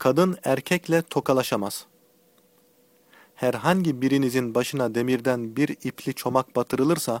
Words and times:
Kadın 0.00 0.36
erkekle 0.44 1.02
tokalaşamaz. 1.02 1.86
Herhangi 3.34 4.02
birinizin 4.02 4.54
başına 4.54 4.94
demirden 4.94 5.56
bir 5.56 5.68
ipli 5.68 6.14
çomak 6.14 6.56
batırılırsa, 6.56 7.20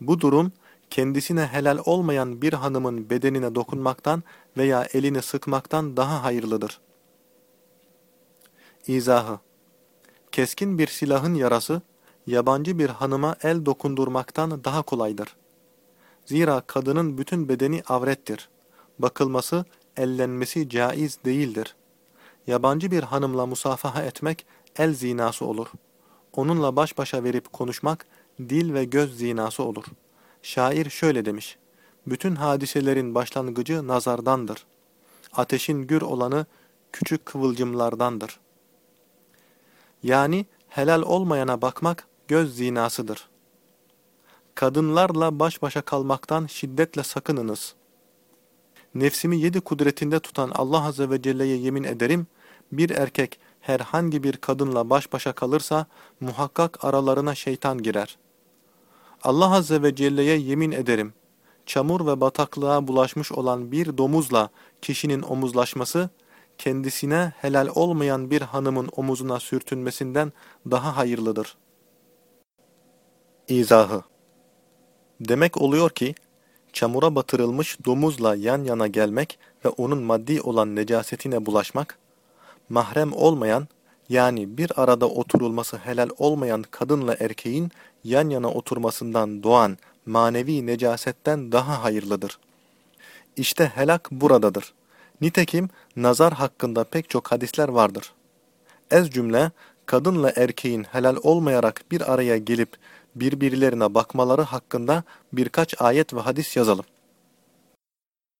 bu 0.00 0.20
durum 0.20 0.52
kendisine 0.90 1.46
helal 1.46 1.78
olmayan 1.84 2.42
bir 2.42 2.52
hanımın 2.52 3.10
bedenine 3.10 3.54
dokunmaktan 3.54 4.22
veya 4.56 4.86
elini 4.94 5.22
sıkmaktan 5.22 5.96
daha 5.96 6.22
hayırlıdır. 6.22 6.80
İzahı 8.86 9.38
Keskin 10.32 10.78
bir 10.78 10.86
silahın 10.86 11.34
yarası, 11.34 11.82
yabancı 12.26 12.78
bir 12.78 12.88
hanıma 12.88 13.36
el 13.42 13.66
dokundurmaktan 13.66 14.64
daha 14.64 14.82
kolaydır. 14.82 15.36
Zira 16.24 16.60
kadının 16.60 17.18
bütün 17.18 17.48
bedeni 17.48 17.82
avrettir. 17.88 18.48
Bakılması, 18.98 19.64
ellenmesi 19.96 20.68
caiz 20.68 21.18
değildir. 21.24 21.76
Yabancı 22.46 22.90
bir 22.90 23.02
hanımla 23.02 23.46
musafaha 23.46 24.02
etmek 24.02 24.46
el 24.76 24.94
zinası 24.94 25.44
olur. 25.44 25.66
Onunla 26.32 26.76
baş 26.76 26.98
başa 26.98 27.24
verip 27.24 27.52
konuşmak 27.52 28.06
dil 28.38 28.74
ve 28.74 28.84
göz 28.84 29.18
zinası 29.18 29.62
olur. 29.62 29.84
Şair 30.42 30.90
şöyle 30.90 31.24
demiş, 31.24 31.56
bütün 32.06 32.34
hadiselerin 32.34 33.14
başlangıcı 33.14 33.88
nazardandır. 33.88 34.66
Ateşin 35.32 35.86
gür 35.86 36.02
olanı 36.02 36.46
küçük 36.92 37.26
kıvılcımlardandır. 37.26 38.40
Yani 40.02 40.46
helal 40.68 41.02
olmayana 41.02 41.62
bakmak 41.62 42.06
göz 42.28 42.56
zinasıdır. 42.56 43.28
Kadınlarla 44.54 45.38
baş 45.38 45.62
başa 45.62 45.82
kalmaktan 45.82 46.46
şiddetle 46.46 47.02
sakınınız. 47.02 47.74
Nefsimi 48.94 49.40
yedi 49.40 49.60
kudretinde 49.60 50.20
tutan 50.20 50.50
Allah 50.54 50.84
Azze 50.84 51.10
ve 51.10 51.22
Celle'ye 51.22 51.56
yemin 51.56 51.84
ederim, 51.84 52.26
bir 52.72 52.90
erkek 52.90 53.38
herhangi 53.60 54.22
bir 54.22 54.36
kadınla 54.36 54.90
baş 54.90 55.12
başa 55.12 55.32
kalırsa 55.32 55.86
muhakkak 56.20 56.84
aralarına 56.84 57.34
şeytan 57.34 57.78
girer. 57.78 58.18
Allah 59.22 59.54
Azze 59.54 59.82
ve 59.82 59.94
Celle'ye 59.94 60.36
yemin 60.36 60.72
ederim, 60.72 61.12
çamur 61.66 62.06
ve 62.06 62.20
bataklığa 62.20 62.88
bulaşmış 62.88 63.32
olan 63.32 63.72
bir 63.72 63.98
domuzla 63.98 64.50
kişinin 64.82 65.22
omuzlaşması, 65.22 66.10
kendisine 66.58 67.32
helal 67.36 67.68
olmayan 67.74 68.30
bir 68.30 68.42
hanımın 68.42 68.88
omuzuna 68.96 69.40
sürtünmesinden 69.40 70.32
daha 70.70 70.96
hayırlıdır. 70.96 71.56
İzahı 73.48 74.02
Demek 75.20 75.62
oluyor 75.62 75.90
ki, 75.90 76.14
çamura 76.72 77.14
batırılmış 77.14 77.78
domuzla 77.84 78.34
yan 78.34 78.64
yana 78.64 78.86
gelmek 78.86 79.38
ve 79.64 79.68
onun 79.68 80.02
maddi 80.02 80.40
olan 80.40 80.76
necasetine 80.76 81.46
bulaşmak, 81.46 81.98
mahrem 82.68 83.12
olmayan, 83.12 83.68
yani 84.08 84.58
bir 84.58 84.82
arada 84.82 85.08
oturulması 85.08 85.76
helal 85.76 86.08
olmayan 86.18 86.62
kadınla 86.70 87.16
erkeğin 87.20 87.70
yan 88.04 88.28
yana 88.28 88.50
oturmasından 88.50 89.42
doğan 89.42 89.78
manevi 90.06 90.66
necasetten 90.66 91.52
daha 91.52 91.84
hayırlıdır. 91.84 92.38
İşte 93.36 93.72
helak 93.74 94.10
buradadır. 94.10 94.72
Nitekim 95.20 95.68
nazar 95.96 96.32
hakkında 96.32 96.84
pek 96.84 97.10
çok 97.10 97.32
hadisler 97.32 97.68
vardır. 97.68 98.12
Ez 98.90 99.10
cümle, 99.10 99.50
kadınla 99.86 100.32
erkeğin 100.36 100.84
helal 100.84 101.16
olmayarak 101.22 101.84
bir 101.90 102.12
araya 102.12 102.36
gelip 102.36 102.76
birbirlerine 103.14 103.94
bakmaları 103.94 104.42
hakkında 104.42 105.02
birkaç 105.32 105.80
ayet 105.80 106.14
ve 106.14 106.20
hadis 106.20 106.56
yazalım. 106.56 106.84